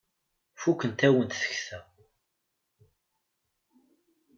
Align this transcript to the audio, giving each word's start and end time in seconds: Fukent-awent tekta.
Fukent-awent 0.61 1.33
tekta. 1.39 1.79